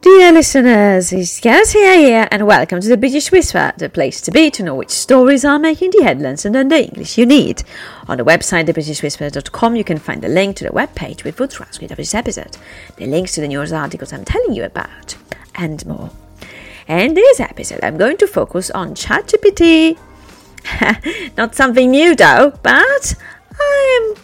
[0.00, 4.48] Dear listeners, it's Gareth here, and welcome to the British Whisperer, the place to be
[4.52, 7.64] to know which stories are making the headlines and then the English you need.
[8.06, 11.90] On the website thebritishwhisperer.com you can find the link to the webpage with full transcript
[11.90, 12.56] of this episode,
[12.94, 15.16] the links to the news articles I'm telling you about,
[15.56, 16.10] and more.
[16.86, 19.98] In this episode I'm going to focus on ChatGPT.
[21.36, 23.16] Not something new though, but
[23.60, 24.14] I'm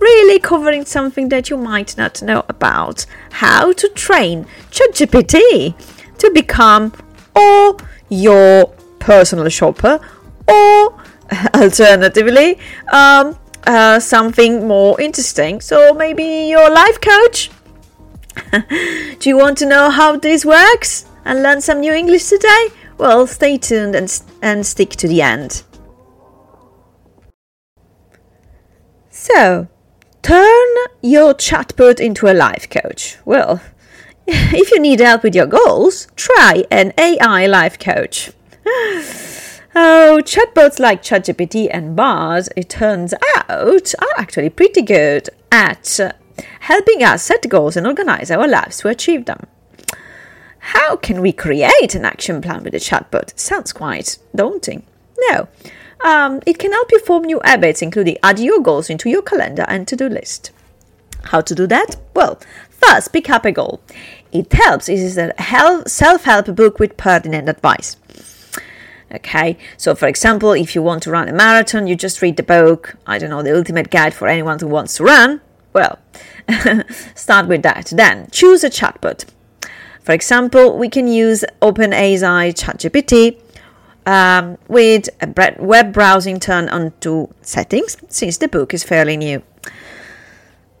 [0.00, 3.06] really covering something that you might not know about.
[3.32, 5.74] How to train ChatGPT
[6.18, 6.92] to become
[7.34, 7.76] or
[8.08, 8.66] your
[8.98, 10.00] personal shopper
[10.48, 11.02] or
[11.54, 12.58] alternatively
[12.92, 15.60] um, uh, something more interesting.
[15.60, 17.50] So maybe your life coach.
[19.18, 22.68] Do you want to know how this works and learn some new english today?
[22.98, 25.62] Well stay tuned and, and stick to the end.
[29.10, 29.68] So
[30.26, 33.16] Turn your chatbot into a life coach.
[33.24, 33.60] Well,
[34.26, 38.32] if you need help with your goals, try an AI life coach.
[39.78, 43.12] Oh, chatbots like ChatGPT and Bard, it turns
[43.46, 46.12] out, are actually pretty good at uh,
[46.60, 49.46] helping us set goals and organize our lives to achieve them.
[50.58, 53.38] How can we create an action plan with a chatbot?
[53.38, 54.84] Sounds quite daunting.
[55.30, 55.48] No,
[56.04, 59.64] um, it can help you form new habits, including add your goals into your calendar
[59.68, 60.50] and to do list.
[61.24, 61.96] How to do that?
[62.14, 63.80] Well, first, pick up a goal.
[64.32, 64.88] It helps.
[64.88, 65.32] It is a
[65.86, 67.96] self help book with pertinent advice.
[69.12, 72.42] Okay, so for example, if you want to run a marathon, you just read the
[72.42, 75.40] book, I don't know, the ultimate guide for anyone who wants to run.
[75.72, 75.98] Well,
[77.14, 77.92] start with that.
[77.94, 79.24] Then choose a chatbot.
[80.02, 83.40] For example, we can use OpenAI ChatGPT
[84.06, 85.08] um, with
[85.58, 89.42] web browsing turned on to settings since the book is fairly new.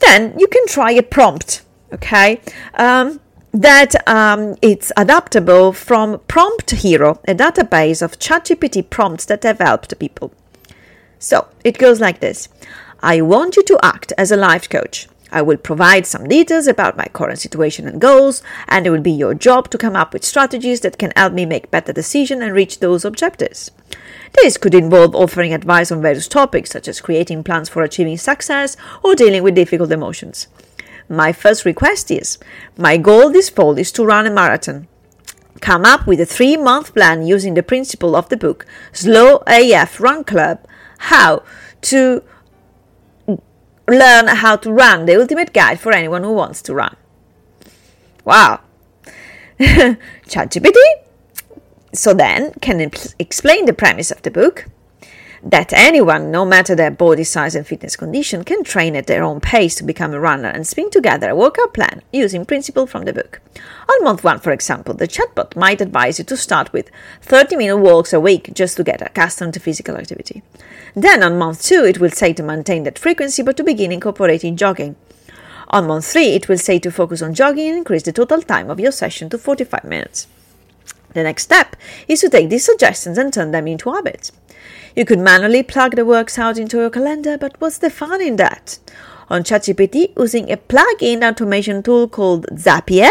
[0.00, 1.62] Then you can try a prompt,
[1.92, 2.40] okay?
[2.74, 3.20] Um,
[3.52, 9.98] that um, it's adaptable from Prompt Hero, a database of ChatGPT prompts that have helped
[9.98, 10.32] people.
[11.18, 12.48] So it goes like this
[13.02, 15.08] I want you to act as a life coach.
[15.32, 19.10] I will provide some details about my current situation and goals, and it will be
[19.10, 22.52] your job to come up with strategies that can help me make better decisions and
[22.52, 23.70] reach those objectives.
[24.34, 28.76] This could involve offering advice on various topics, such as creating plans for achieving success
[29.02, 30.48] or dealing with difficult emotions.
[31.08, 32.38] My first request is
[32.76, 34.86] My goal this fall is to run a marathon.
[35.60, 40.00] Come up with a three month plan using the principle of the book Slow AF
[40.00, 40.64] Run Club.
[40.98, 41.42] How
[41.82, 42.22] to
[43.88, 46.96] learn how to run, the ultimate guide for anyone who wants to run.
[48.24, 48.60] Wow.
[49.60, 50.76] ChatGPT
[51.92, 52.80] so then can
[53.18, 54.66] explain the premise of the book
[55.42, 59.40] that anyone, no matter their body size and fitness condition, can train at their own
[59.40, 63.12] pace to become a runner and spin together a workout plan using principles from the
[63.12, 63.40] book.
[63.88, 66.90] On month one, for example, the chatbot might advise you to start with
[67.22, 70.42] 30 minute walks a week just to get accustomed to physical activity.
[70.94, 74.56] Then on month two, it will say to maintain that frequency but to begin incorporating
[74.56, 74.96] jogging.
[75.68, 78.68] On month three, it will say to focus on jogging and increase the total time
[78.70, 80.26] of your session to 45 minutes.
[81.12, 81.76] The next step
[82.08, 84.32] is to take these suggestions and turn them into habits.
[84.94, 88.36] You could manually plug the works out into your calendar, but what's the fun in
[88.36, 88.78] that?
[89.28, 93.10] On ChatGPT, using a plug-in automation tool called Zapier,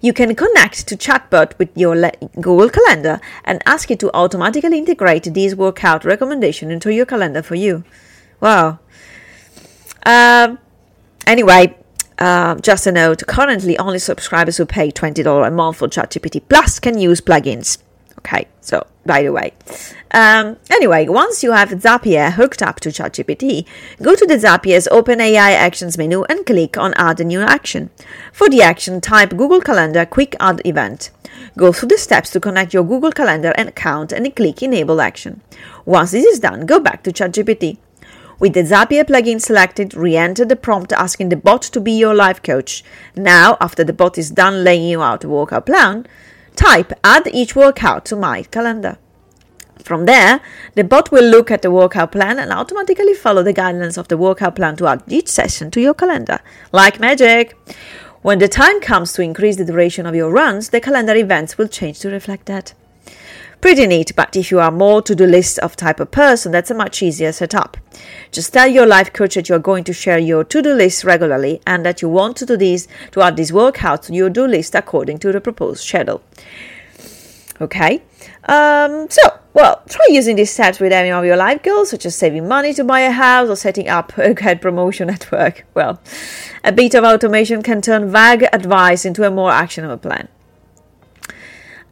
[0.00, 5.34] you can connect to Chatbot with your Google Calendar and ask it to automatically integrate
[5.34, 7.82] these workout recommendations into your calendar for you.
[8.40, 8.78] Wow.
[10.04, 10.58] Um,
[11.26, 11.76] anyway,
[12.18, 16.78] uh, just a note currently, only subscribers who pay $20 a month for ChatGPT Plus
[16.78, 17.78] can use plugins.
[18.18, 19.52] Okay, so by the way.
[20.10, 23.66] Um, anyway, once you have Zapier hooked up to ChatGPT,
[24.02, 27.90] go to the Zapier's OpenAI Actions menu and click on Add a new action.
[28.32, 31.10] For the action, type Google Calendar Quick Add Event.
[31.56, 35.42] Go through the steps to connect your Google Calendar account and click Enable Action.
[35.84, 37.78] Once this is done, go back to ChatGPT.
[38.38, 42.42] With the Zapier plugin selected, re-enter the prompt asking the bot to be your life
[42.42, 42.84] coach.
[43.16, 46.06] Now, after the bot is done laying you out a workout plan,
[46.56, 48.96] Type add each workout to my calendar.
[49.78, 50.40] From there,
[50.74, 54.16] the bot will look at the workout plan and automatically follow the guidelines of the
[54.16, 56.40] workout plan to add each session to your calendar.
[56.72, 57.54] Like magic!
[58.22, 61.68] When the time comes to increase the duration of your runs, the calendar events will
[61.68, 62.72] change to reflect that.
[63.60, 66.70] Pretty neat, but if you are more to do list of type of person, that's
[66.70, 67.76] a much easier setup.
[68.30, 71.60] Just tell your life coach that you are going to share your to-do list regularly
[71.66, 74.74] and that you want to do these to add these workouts to your do list
[74.74, 76.22] according to the proposed schedule.
[77.60, 78.02] Okay,
[78.44, 79.22] um, so
[79.56, 82.74] Well, try using these steps with any of your life goals, such as saving money
[82.74, 85.64] to buy a house or setting up a good promotion at work.
[85.72, 85.98] Well,
[86.62, 90.28] a bit of automation can turn vague advice into a more actionable plan.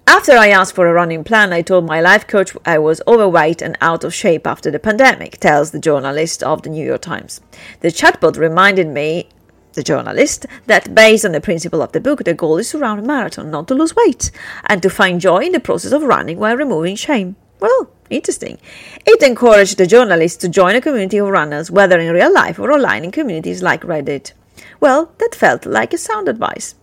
[0.07, 3.63] After I asked for a running plan, I told my life coach I was overweight
[3.63, 7.41] and out of shape after the pandemic, tells the journalist of the New York Times.
[7.81, 9.29] The chatbot reminded me
[9.75, 12.99] the journalist, that based on the principle of the book, the goal is to run
[12.99, 14.31] a marathon, not to lose weight,
[14.67, 17.37] and to find joy in the process of running while removing shame.
[17.61, 18.59] Well, interesting.
[19.07, 22.73] It encouraged the journalist to join a community of runners, whether in real life or
[22.73, 24.33] online in communities like Reddit.
[24.81, 26.75] Well, that felt like a sound advice.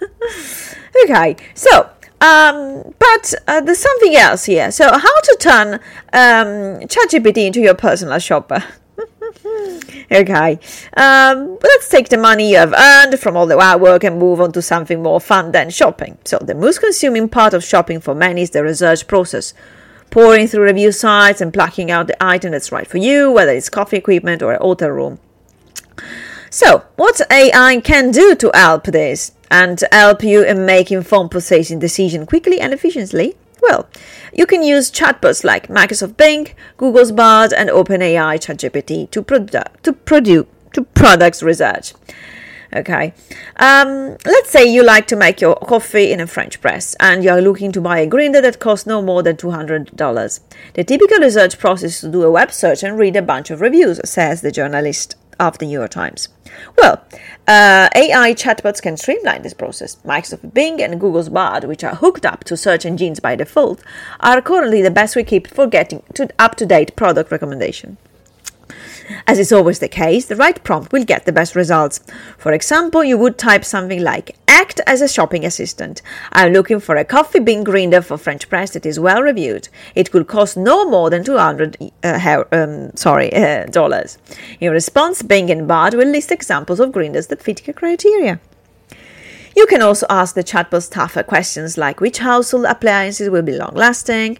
[1.04, 1.90] okay, so
[2.22, 4.70] um, but uh, there's something else here.
[4.70, 5.74] So, how to turn
[6.12, 8.62] um, ChatGPT into your personal shopper?
[10.12, 10.60] okay,
[10.96, 14.40] um, let's take the money you have earned from all the hard work and move
[14.40, 16.16] on to something more fun than shopping.
[16.24, 19.52] So, the most consuming part of shopping for many is the research process.
[20.10, 23.68] Pouring through review sites and plucking out the item that's right for you, whether it's
[23.68, 25.18] coffee equipment or a hotel room.
[26.50, 31.78] So, what AI can do to help this and help you in making informed purchasing
[31.78, 33.36] decisions quickly and efficiently?
[33.60, 33.88] Well,
[34.32, 39.92] you can use chatbots like Microsoft Bing, Google's Bard, and OpenAI ChatGPT to, produ- to
[39.92, 41.92] produce to products research.
[42.74, 43.12] Okay,
[43.56, 47.28] um, let's say you like to make your coffee in a French press and you
[47.28, 50.40] are looking to buy a grinder that costs no more than $200.
[50.72, 53.60] The typical research process is to do a web search and read a bunch of
[53.60, 55.16] reviews, says the journalist
[55.48, 56.28] of the New York Times.
[56.78, 57.04] Well,
[57.48, 59.96] uh, AI chatbots can streamline this process.
[60.04, 63.82] Microsoft Bing and Google's Bard, which are hooked up to search engines by default,
[64.20, 67.96] are currently the best we keep for getting to up-to-date product recommendation.
[69.26, 72.00] As is always the case, the right prompt will get the best results.
[72.38, 76.02] For example, you would type something like Act as a shopping assistant.
[76.30, 79.68] I'm looking for a coffee bean grinder for French press that is well reviewed.
[79.94, 84.18] It will cost no more than 200 uh, um, sorry, uh, dollars.
[84.60, 88.40] In response, Bing and Bard will list examples of grinders that fit your criteria.
[89.54, 93.74] You can also ask the chatbot tougher questions like which household appliances will be long
[93.74, 94.38] lasting,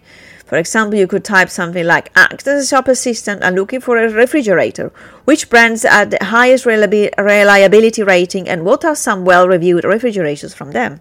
[0.53, 3.97] for example, you could type something like Act as a shop assistant and looking for
[3.97, 4.93] a refrigerator.
[5.25, 10.73] Which brands are the highest reliability rating and what are some well reviewed refrigerators from
[10.73, 11.01] them?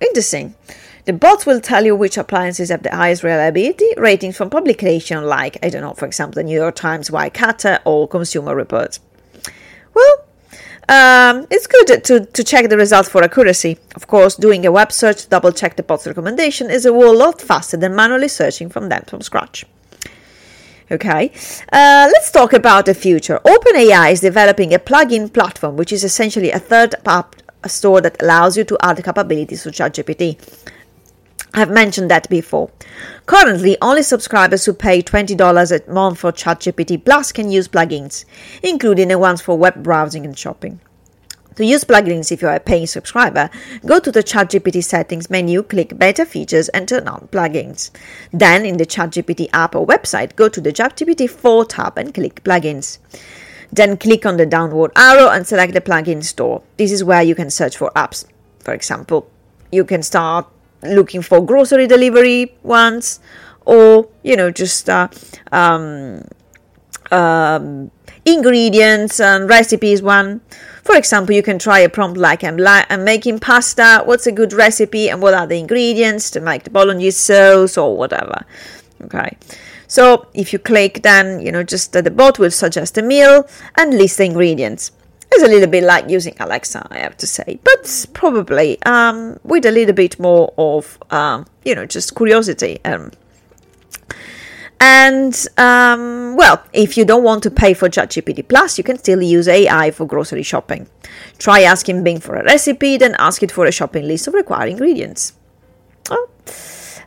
[0.00, 0.54] Interesting.
[1.04, 5.58] The bot will tell you which appliances have the highest reliability ratings from publications like,
[5.62, 9.00] I don't know, for example, the New York Times, Wirecutter, or Consumer Reports.
[10.90, 13.78] Um, it's good to, to check the results for accuracy.
[13.94, 17.16] Of course, doing a web search to double check the bot's recommendation is a whole
[17.16, 19.64] lot faster than manually searching from them from scratch.
[20.90, 21.30] Okay,
[21.72, 23.38] uh, let's talk about the future.
[23.44, 28.56] OpenAI is developing a plugin platform, which is essentially a third app store that allows
[28.56, 30.36] you to add capabilities to ChatGPT.
[31.52, 32.70] I've mentioned that before.
[33.26, 38.24] Currently, only subscribers who pay $20 a month for ChatGPT Plus can use plugins,
[38.62, 40.80] including the ones for web browsing and shopping.
[41.56, 43.50] To use plugins if you are a paying subscriber,
[43.84, 47.90] go to the ChatGPT settings menu, click Beta Features, and turn on Plugins.
[48.32, 52.44] Then, in the ChatGPT app or website, go to the ChatGPT 4 tab and click
[52.44, 52.98] Plugins.
[53.72, 56.62] Then click on the downward arrow and select the plugin store.
[56.76, 58.24] This is where you can search for apps.
[58.60, 59.30] For example,
[59.70, 60.46] you can start
[60.82, 63.20] looking for grocery delivery ones
[63.64, 65.08] or you know just uh,
[65.52, 66.22] um,
[67.10, 67.90] um,
[68.24, 70.40] ingredients and recipes one.
[70.82, 74.02] For example you can try a prompt like I'm, li- I'm making pasta.
[74.04, 77.96] What's a good recipe and what are the ingredients to make the bolognese sauce or
[77.96, 78.44] whatever?
[79.02, 79.36] Okay.
[79.86, 83.48] So if you click then you know just uh, the bot will suggest a meal
[83.76, 84.92] and list the ingredients
[85.40, 89.64] it's a little bit like using Alexa, I have to say, but probably um, with
[89.64, 92.78] a little bit more of, um, you know, just curiosity.
[92.84, 93.10] Um,
[94.80, 99.22] and um, well, if you don't want to pay for ChatGPT Plus, you can still
[99.22, 100.86] use AI for grocery shopping.
[101.38, 104.70] Try asking Bing for a recipe, then ask it for a shopping list of required
[104.70, 105.34] ingredients.
[106.10, 106.28] Oh.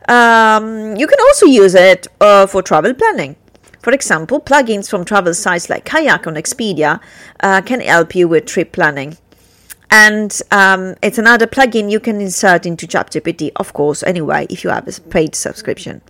[0.07, 3.35] Um, you can also use it uh, for travel planning.
[3.83, 7.01] For example, plugins from travel sites like Kayak on Expedia
[7.41, 9.17] uh, can help you with trip planning.
[9.91, 14.69] And um, it's another plugin you can insert into ChatGPT, of course, anyway, if you
[14.69, 16.01] have a paid subscription.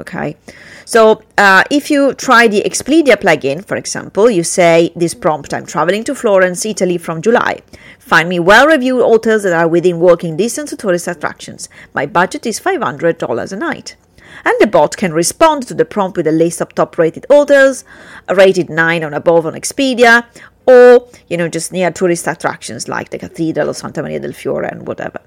[0.00, 0.36] Okay,
[0.84, 5.64] so uh, if you try the Expedia plugin, for example, you say this prompt I'm
[5.64, 7.60] traveling to Florence, Italy from July.
[8.00, 11.68] Find me well reviewed hotels that are within walking distance to tourist attractions.
[11.94, 13.96] My budget is $500 a night
[14.44, 17.84] and the bot can respond to the prompt with a list of top rated hotels,
[18.28, 20.24] rated 9 or above on Expedia,
[20.66, 24.68] or, you know, just near tourist attractions like the Cathedral of Santa Maria del Fiore
[24.68, 25.20] and whatever.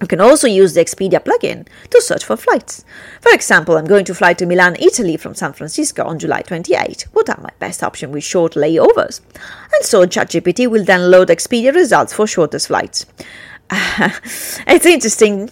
[0.00, 2.86] You can also use the Expedia plugin to search for flights.
[3.20, 7.08] For example, I'm going to fly to Milan, Italy from San Francisco on July 28.
[7.12, 9.20] What are my best options with short layovers?
[9.74, 13.04] And so ChatGPT will then load Expedia results for shortest flights.
[14.66, 15.48] it's interesting.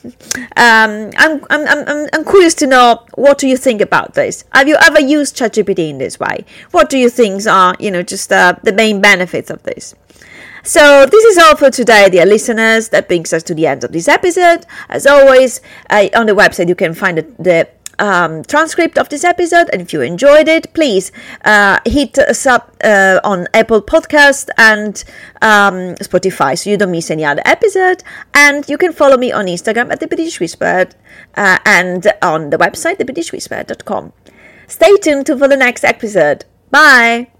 [0.56, 4.44] Um, I'm, I'm, I'm, I'm curious to know what do you think about this.
[4.52, 6.44] Have you ever used ChatGPT in this way?
[6.72, 9.94] What do you think are, you know, just uh, the main benefits of this?
[10.64, 12.88] So this is all for today, dear listeners.
[12.88, 14.66] That brings us to the end of this episode.
[14.88, 19.24] As always, uh, on the website you can find the, the um, transcript of this
[19.24, 19.68] episode.
[19.72, 21.12] And if you enjoyed it, please
[21.44, 25.04] uh, hit us up uh, on Apple Podcast and
[25.42, 28.02] um, Spotify so you don't miss any other episode.
[28.34, 30.88] And you can follow me on Instagram at the British Whisperer
[31.36, 34.12] uh, and on the website thebritishwhisperer.com.
[34.66, 36.44] Stay tuned for the next episode.
[36.70, 37.37] Bye.